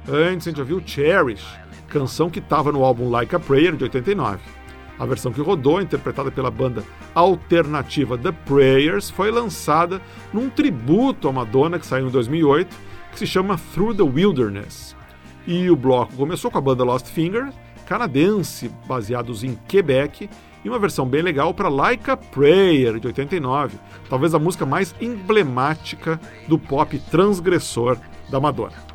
Antes 0.07 0.47
a 0.47 0.51
gente 0.51 0.59
ouviu 0.59 0.81
Cherish, 0.85 1.45
canção 1.87 2.29
que 2.29 2.39
estava 2.39 2.71
no 2.71 2.83
álbum 2.83 3.09
Like 3.09 3.35
a 3.35 3.39
Prayer 3.39 3.75
de 3.75 3.83
89. 3.83 4.39
A 4.97 5.05
versão 5.05 5.31
que 5.31 5.39
rodou, 5.39 5.81
interpretada 5.81 6.29
pela 6.29 6.51
banda 6.51 6.83
alternativa 7.15 8.17
The 8.17 8.31
Prayers, 8.31 9.09
foi 9.09 9.31
lançada 9.31 10.01
num 10.33 10.49
tributo 10.49 11.29
à 11.29 11.31
Madonna 11.31 11.79
que 11.79 11.87
saiu 11.87 12.07
em 12.07 12.11
2008, 12.11 12.75
que 13.11 13.19
se 13.19 13.25
chama 13.25 13.57
Through 13.73 13.95
the 13.95 14.03
Wilderness. 14.03 14.95
E 15.47 15.69
o 15.69 15.75
bloco 15.75 16.13
começou 16.15 16.51
com 16.51 16.57
a 16.57 16.61
banda 16.61 16.83
Lost 16.83 17.07
Finger, 17.07 17.49
canadense, 17.85 18.69
baseados 18.87 19.43
em 19.43 19.57
Quebec, 19.67 20.29
e 20.63 20.69
uma 20.69 20.79
versão 20.79 21.05
bem 21.05 21.21
legal 21.21 21.53
para 21.53 21.69
Like 21.69 22.09
a 22.09 22.17
Prayer 22.17 22.99
de 22.99 23.07
89, 23.07 23.77
talvez 24.09 24.33
a 24.33 24.39
música 24.39 24.65
mais 24.65 24.93
emblemática 24.99 26.19
do 26.47 26.57
pop 26.57 26.97
transgressor 27.11 27.97
da 28.29 28.39
Madonna. 28.39 28.89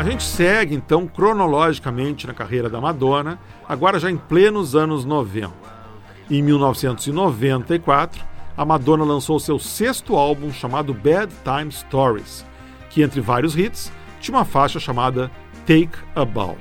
A 0.00 0.02
gente 0.02 0.22
segue 0.22 0.74
então 0.74 1.06
cronologicamente 1.06 2.26
na 2.26 2.32
carreira 2.32 2.70
da 2.70 2.80
Madonna, 2.80 3.38
agora 3.68 3.98
já 3.98 4.10
em 4.10 4.16
plenos 4.16 4.74
anos 4.74 5.04
90. 5.04 5.50
Em 6.30 6.40
1994, 6.42 8.24
a 8.56 8.64
Madonna 8.64 9.04
lançou 9.04 9.38
seu 9.38 9.58
sexto 9.58 10.16
álbum 10.16 10.50
chamado 10.52 10.94
Bad 10.94 11.30
Time 11.44 11.70
Stories, 11.70 12.46
que 12.88 13.02
entre 13.02 13.20
vários 13.20 13.54
hits 13.54 13.92
tinha 14.20 14.38
uma 14.38 14.44
faixa 14.44 14.80
chamada 14.80 15.30
Take 15.66 15.98
a 16.14 16.24
Bow. 16.24 16.56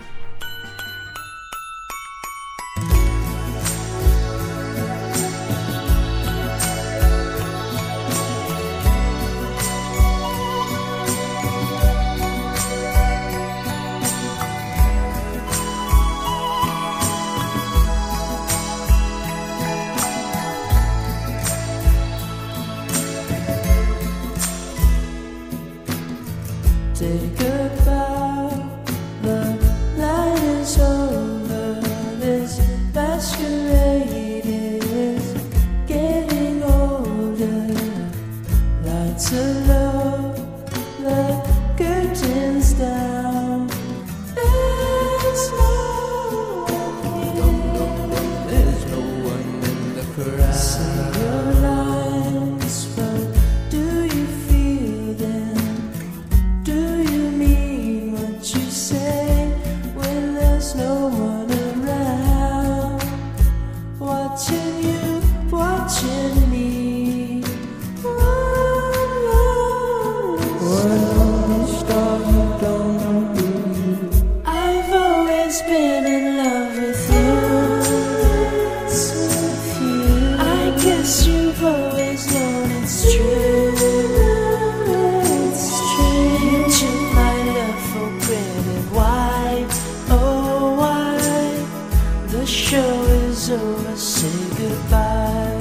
Show 92.70 93.01
is 93.26 93.49
over. 93.49 93.95
Say 93.97 94.30
goodbye. 94.55 95.59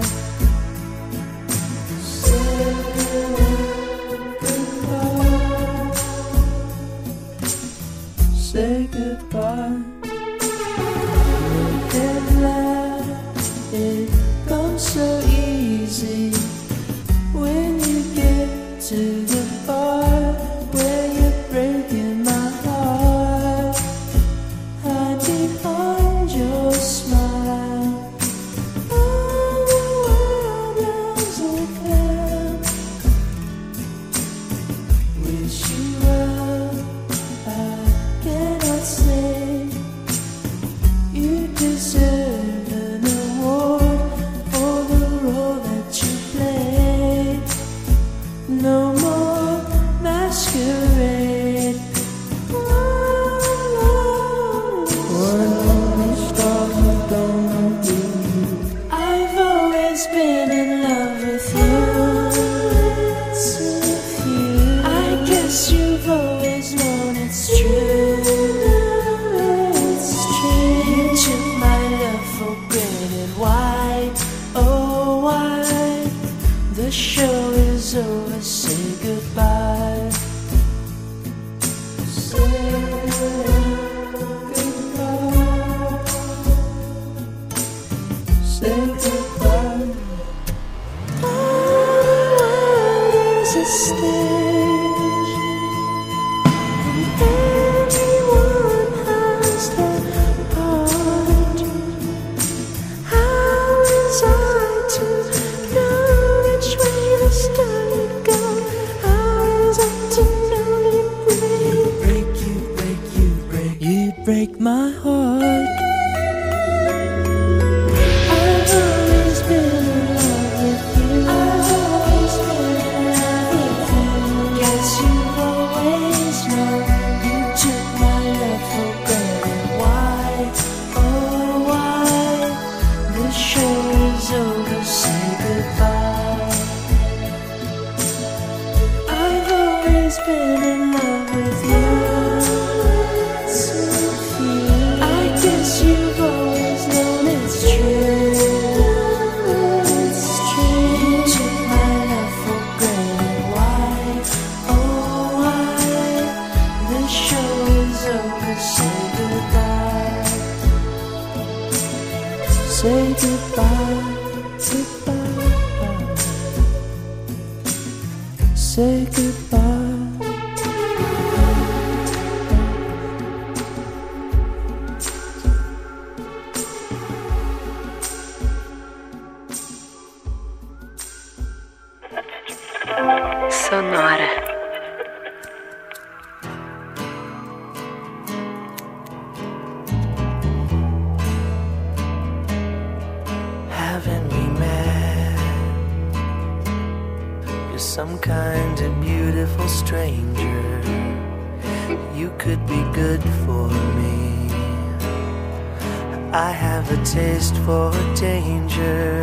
For 207.65 207.93
danger. 208.17 209.23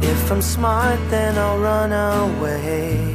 If 0.00 0.30
I'm 0.30 0.40
smart, 0.40 1.00
then 1.10 1.36
I'll 1.36 1.58
run 1.58 1.90
away. 1.92 3.12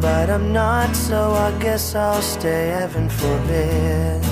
But 0.00 0.28
I'm 0.28 0.52
not, 0.52 0.94
so 0.94 1.32
I 1.32 1.50
guess 1.60 1.94
I'll 1.94 2.20
stay. 2.20 2.68
Heaven 2.68 3.08
forbid. 3.08 4.22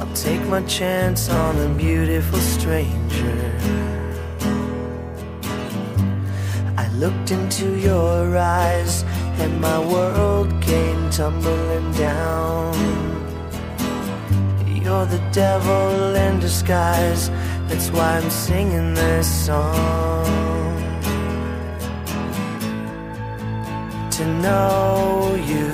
I'll 0.00 0.14
take 0.14 0.44
my 0.48 0.62
chance 0.62 1.28
on 1.30 1.56
a 1.58 1.68
beautiful 1.74 2.40
stranger. 2.40 3.40
I 6.76 6.88
looked 6.94 7.30
into 7.30 7.78
your 7.78 8.36
eyes, 8.36 9.04
and 9.38 9.60
my 9.60 9.78
world 9.78 10.50
came 10.60 11.08
tumbling 11.10 11.92
down. 11.92 13.17
You're 14.88 15.04
the 15.04 15.22
devil 15.32 16.16
in 16.16 16.40
disguise, 16.40 17.28
that's 17.68 17.90
why 17.90 18.16
I'm 18.16 18.30
singing 18.30 18.94
this 18.94 19.28
song. 19.46 20.24
To 24.16 24.24
know 24.44 25.36
you 25.52 25.68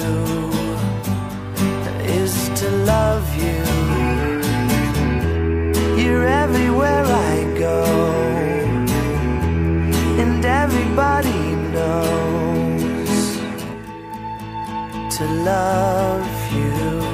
is 2.21 2.35
to 2.61 2.69
love 2.93 3.27
you. 3.37 3.63
You're 6.03 6.27
everywhere 6.27 7.05
I 7.05 7.37
go, 7.57 7.85
and 10.23 10.45
everybody 10.45 11.55
knows. 11.75 13.37
To 15.19 15.25
love 15.53 16.53
you 16.53 17.14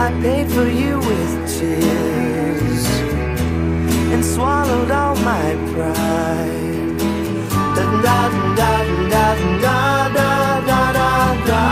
I 0.00 0.12
paid 0.22 0.48
for 0.52 0.68
you 0.68 0.96
with 0.98 1.32
tears 1.58 2.86
and 4.14 4.24
swallowed 4.24 4.92
all 4.92 5.16
my 5.16 5.48
pride. 5.72 6.98
Da 7.74 7.84
da 8.06 8.20
da 8.58 8.72
da 9.12 9.24
da 9.64 9.78
da 10.16 10.60
da 10.68 10.82
da 10.98 11.10
da. 11.50 11.64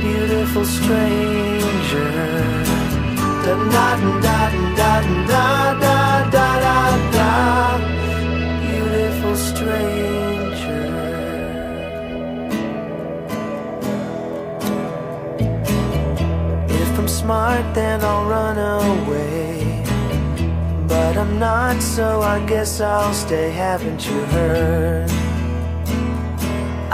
Beautiful 0.00 0.64
stranger. 0.64 2.12
Da 3.44 3.54
da 3.74 3.88
da 4.26 4.38
da 4.78 4.92
da 5.30 5.42
da 5.82 5.90
da 6.34 6.46
da 6.64 6.78
da. 7.16 7.30
Beautiful 8.62 9.34
stranger. 9.34 10.17
Smart, 17.28 17.74
then 17.74 18.02
I'll 18.02 18.24
run 18.24 18.56
away. 18.56 19.84
But 20.88 21.14
I'm 21.18 21.38
not, 21.38 21.82
so 21.82 22.22
I 22.22 22.38
guess 22.46 22.80
I'll 22.80 23.12
stay. 23.12 23.50
Haven't 23.50 24.00
you 24.08 24.18
heard? 24.36 25.10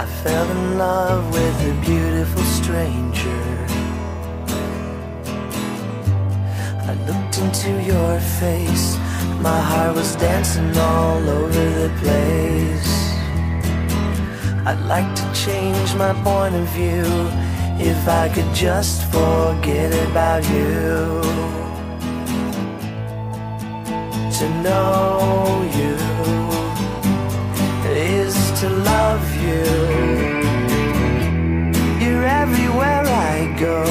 I 0.01 0.05
fell 0.23 0.47
in 0.57 0.77
love 0.77 1.23
with 1.31 1.57
a 1.71 1.73
beautiful 1.89 2.43
stranger. 2.59 3.45
I 6.89 6.93
looked 7.07 7.35
into 7.43 7.71
your 7.93 8.19
face, 8.41 8.87
my 9.49 9.61
heart 9.69 9.95
was 9.95 10.17
dancing 10.17 10.77
all 10.77 11.29
over 11.39 11.65
the 11.81 11.91
place. 12.03 12.93
I'd 14.67 14.83
like 14.95 15.11
to 15.21 15.25
change 15.45 15.95
my 15.95 16.11
point 16.27 16.55
of 16.55 16.67
view 16.79 17.05
if 17.79 18.07
I 18.07 18.29
could 18.29 18.53
just 18.53 19.03
forget 19.11 19.91
about 20.09 20.43
you. 20.49 21.21
To 24.39 24.49
know 24.61 25.63
you 25.77 25.95
is 27.89 28.35
to 28.59 28.69
love 28.69 29.25
you. 29.41 29.65
You're 32.03 32.25
everywhere 32.25 33.03
I 33.05 33.55
go, 33.59 33.83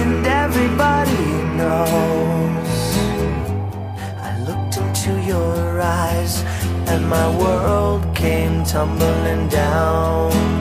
and 0.00 0.26
everybody 0.26 1.26
knows. 1.58 2.96
I 4.22 4.38
looked 4.46 4.76
into 4.76 5.20
your 5.22 5.80
eyes, 5.80 6.44
and 6.86 7.08
my 7.08 7.28
world 7.36 8.14
came 8.14 8.64
tumbling 8.64 9.48
down. 9.48 10.53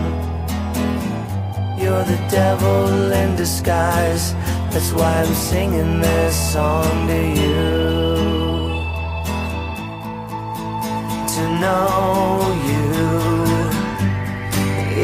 You're 1.83 2.05
the 2.05 2.21
devil 2.31 3.11
in 3.11 3.35
disguise. 3.35 4.33
That's 4.71 4.93
why 4.93 5.11
I'm 5.21 5.33
singing 5.33 5.99
this 5.99 6.33
song 6.53 7.07
to 7.07 7.21
you. 7.41 7.63
To 11.35 11.43
know 11.61 12.55
you 12.69 12.85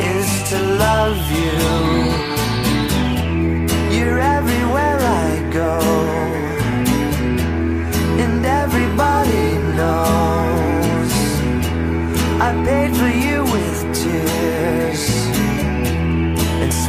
is 0.07 0.29
to 0.51 0.57
love 0.85 1.19
you. 1.41 1.57
You're 3.95 4.21
everywhere 4.37 4.99
I 5.25 5.49
go, 5.51 5.73
and 8.23 8.45
everybody 8.45 9.47
knows. 9.77 11.13
I 12.47 12.49
paid 12.65 12.91
for 12.95 13.09
you 13.25 13.28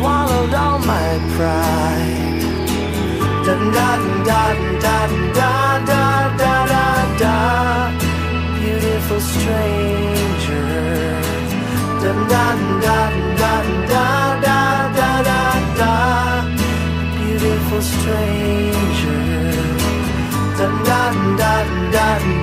swallowed 0.01 0.55
all 0.55 0.79
my 0.93 1.11
pride. 1.37 2.41
Da 3.47 3.55
da 3.77 3.91
da 4.29 4.43
da 4.85 4.97
da 5.41 5.53
da 5.91 6.03
da 6.41 6.55
da 6.73 6.87
da. 7.23 7.37
Beautiful 8.57 9.21
stranger. 9.33 10.69
Da 12.03 12.13
da 12.33 12.47
da 12.85 12.99
da 13.41 13.55
da 13.93 14.07
da 14.47 14.59
da 14.97 15.11
da 15.29 15.43
da. 15.81 15.93
Beautiful 17.17 17.83
stranger. 17.93 19.25
Da 20.59 20.67
da 20.89 21.03
da 21.41 21.53
da 21.95 22.07
da. 22.35 22.40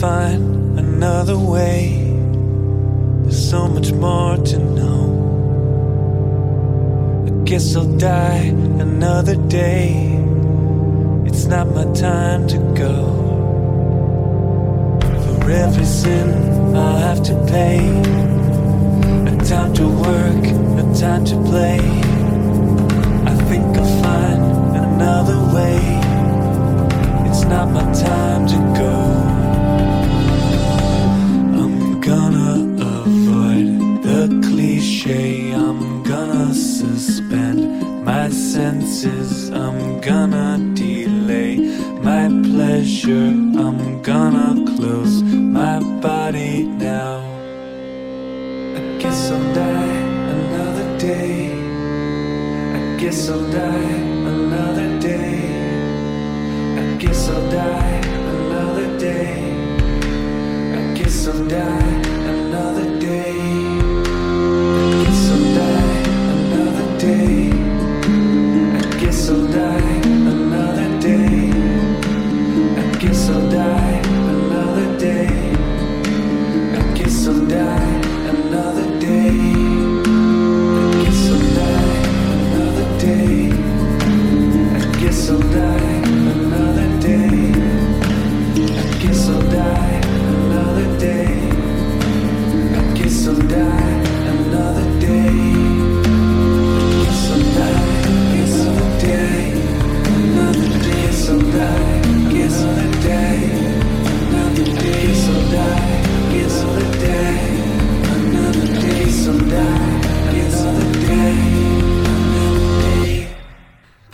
Find 0.00 0.78
another 0.78 1.38
way. 1.38 1.98
There's 3.22 3.50
so 3.50 3.68
much 3.68 3.92
more 3.92 4.36
to 4.36 4.58
know. 4.58 5.02
I 7.26 7.30
guess 7.44 7.76
I'll 7.76 7.96
die 7.98 8.52
another 8.88 9.36
day. 9.48 10.18
It's 11.26 11.44
not 11.46 11.66
my 11.68 11.84
time 11.94 12.46
to 12.48 12.58
go. 12.84 12.96
For 15.24 15.50
every 15.50 15.84
sin 15.84 16.28
I'll 16.76 16.98
have 17.08 17.22
to 17.24 17.34
pay. 17.46 17.78
A 19.30 19.34
time 19.44 19.72
to 19.74 19.86
work, 19.88 20.44
a 20.82 20.84
time 20.98 21.24
to 21.26 21.36
play. 21.50 21.80
I 23.30 23.34
think 23.48 23.66
I'll 23.76 24.02
find 24.02 24.42
another 24.86 25.38
way. 25.54 25.78
It's 27.28 27.44
not 27.44 27.66
my 27.70 27.86
time 27.92 28.46
to 28.52 28.58
go. 28.80 28.91
Cliche. 35.02 35.52
I'm 35.52 36.02
gonna 36.02 36.54
suspend 36.54 38.04
my 38.04 38.28
senses. 38.28 39.50
I'm 39.50 40.00
gonna 40.00 40.58
delay 40.74 41.56
my 42.02 42.28
pleasure. 42.28 43.30
I'm 43.66 44.02
gonna 44.02 44.64
close 44.76 45.22
my 45.22 45.80
body 46.00 46.64
now. 46.64 47.20
I 48.76 48.98
guess 48.98 49.30
I'll 49.30 49.54
die 49.54 49.96
another 50.36 50.98
day. 50.98 51.52
I 52.74 52.96
guess 53.00 53.28
I'll 53.28 53.50
die 53.50 54.11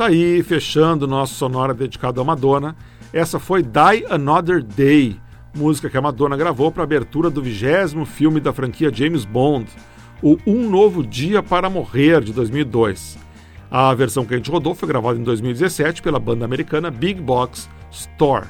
aí, 0.09 0.43
fechando 0.43 1.05
o 1.05 1.09
nosso 1.09 1.35
sonora 1.35 1.75
dedicado 1.75 2.21
a 2.21 2.25
Madonna. 2.25 2.75
Essa 3.13 3.39
foi 3.39 3.63
Die 3.63 4.07
Another 4.09 4.63
Day, 4.63 5.21
música 5.55 5.91
que 5.91 5.99
a 5.99 6.01
Madonna 6.01 6.37
gravou 6.37 6.73
para 6.73 6.83
a 6.83 6.85
abertura 6.85 7.29
do 7.29 7.43
vigésimo 7.43 8.07
filme 8.07 8.41
da 8.41 8.53
franquia 8.53 8.91
James 8.93 9.27
Bond, 9.27 9.71
o 10.23 10.39
Um 10.47 10.69
Novo 10.69 11.07
Dia 11.07 11.43
para 11.43 11.69
Morrer, 11.69 12.23
de 12.23 12.33
2002. 12.33 13.19
A 13.71 13.93
versão 13.95 14.25
que 14.25 14.33
a 14.33 14.37
gente 14.39 14.51
rodou 14.51 14.75
foi 14.75 14.89
gravada 14.89 15.19
em 15.19 15.23
2017 15.23 16.01
pela 16.01 16.19
banda 16.19 16.45
americana 16.45 16.91
Big 16.91 17.21
Box 17.21 17.69
Store. 17.91 18.47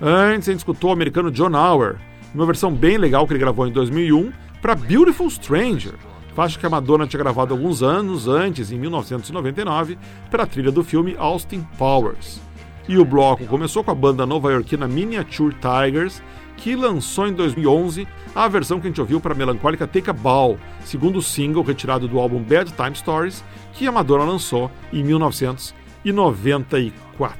Antes 0.00 0.48
a 0.48 0.52
gente 0.52 0.60
escutou 0.60 0.90
o 0.90 0.92
americano 0.92 1.32
John 1.32 1.52
Hour, 1.52 1.96
uma 2.32 2.46
versão 2.46 2.72
bem 2.72 2.96
legal 2.96 3.26
que 3.26 3.32
ele 3.32 3.40
gravou 3.40 3.66
em 3.66 3.72
2001 3.72 4.32
para 4.62 4.76
Beautiful 4.76 5.28
Stranger, 5.28 5.94
faixa 6.40 6.58
que 6.58 6.64
a 6.64 6.70
Madonna 6.70 7.06
tinha 7.06 7.22
gravado 7.22 7.52
alguns 7.52 7.82
anos 7.82 8.26
antes, 8.26 8.72
em 8.72 8.78
1999, 8.78 9.98
para 10.30 10.44
a 10.44 10.46
trilha 10.46 10.72
do 10.72 10.82
filme 10.82 11.14
Austin 11.18 11.60
Powers. 11.76 12.40
E 12.88 12.96
o 12.96 13.04
bloco 13.04 13.44
começou 13.44 13.84
com 13.84 13.90
a 13.90 13.94
banda 13.94 14.24
nova-iorquina 14.24 14.88
Miniature 14.88 15.54
Tigers, 15.56 16.22
que 16.56 16.74
lançou 16.74 17.28
em 17.28 17.34
2011 17.34 18.08
a 18.34 18.48
versão 18.48 18.80
que 18.80 18.86
a 18.86 18.90
gente 18.90 19.02
ouviu 19.02 19.20
para 19.20 19.34
a 19.34 19.36
melancólica 19.36 19.86
Take 19.86 20.08
a 20.08 20.14
Bow, 20.14 20.58
segundo 20.82 21.20
single 21.20 21.62
retirado 21.62 22.08
do 22.08 22.18
álbum 22.18 22.42
Bad 22.42 22.72
Time 22.72 22.96
Stories, 22.96 23.44
que 23.74 23.86
a 23.86 23.92
Madonna 23.92 24.24
lançou 24.24 24.70
em 24.90 25.04
1994. 25.04 27.38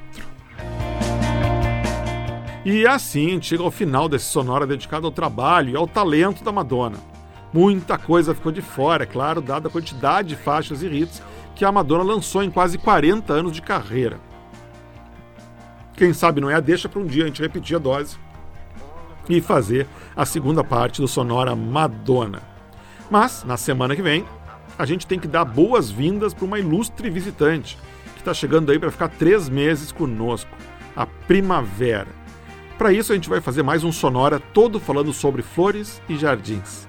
E 2.67 2.87
assim 2.87 3.29
a 3.29 3.31
gente 3.31 3.47
chega 3.47 3.63
ao 3.63 3.71
final 3.71 4.11
desse 4.11 4.27
sonora 4.27 4.67
dedicado 4.67 5.07
ao 5.07 5.11
trabalho 5.11 5.71
e 5.71 5.77
ao 5.77 5.89
talento 5.89 6.45
da 6.45 6.53
Madonna. 6.53 7.10
Muita 7.53 7.99
coisa 7.99 8.35
ficou 8.35 8.53
de 8.53 8.63
fora, 8.63 9.03
é 9.03 9.07
claro, 9.07 9.41
dada 9.41 9.69
a 9.69 9.71
quantidade 9.71 10.29
de 10.29 10.37
faixas 10.37 10.83
e 10.83 10.87
hits 10.87 11.23
que 11.55 11.65
a 11.65 11.73
Madonna 11.73 12.05
lançou 12.05 12.43
em 12.43 12.51
quase 12.51 12.79
40 12.79 13.33
anos 13.33 13.53
de 13.53 13.61
carreira. 13.61 14.21
Quem 15.95 16.13
sabe 16.13 16.41
não 16.41 16.49
é 16.49 16.55
a 16.55 16.61
deixa 16.61 16.89
para 16.89 17.01
um 17.01 17.07
dia 17.07 17.25
a 17.25 17.27
gente 17.27 17.43
repetir 17.43 17.77
a 17.77 17.79
dose 17.79 18.17
e 19.29 19.41
fazer 19.41 19.87
a 20.17 20.25
segunda 20.25 20.65
parte 20.65 21.01
do 21.01 21.09
Sonora 21.09 21.55
Madonna. 21.55 22.41
Mas, 23.11 23.45
na 23.45 23.57
semana 23.57 23.95
que 23.95 24.03
vem, 24.03 24.25
a 24.79 24.87
gente 24.87 25.07
tem 25.07 25.19
que 25.19 25.29
dar 25.29 25.45
boas-vindas 25.45 26.33
para 26.33 26.45
uma 26.45 26.59
ilustre 26.59 27.11
visitante 27.11 27.77
que 28.15 28.21
está 28.21 28.33
chegando 28.33 28.71
aí 28.71 28.79
para 28.79 28.91
ficar 28.91 29.09
três 29.09 29.49
meses 29.49 29.93
conosco, 29.93 30.51
a 30.97 31.05
Primavera. 31.05 32.09
Para 32.79 32.93
isso, 32.93 33.13
a 33.13 33.15
gente 33.15 33.29
vai 33.29 33.41
fazer 33.41 33.63
mais 33.63 33.85
um 33.85 33.93
Sonora 33.93 34.41
todo 34.41 34.81
falando 34.81 35.13
sobre 35.13 35.43
flores 35.43 36.01
e 36.09 36.17
jardins. 36.17 36.89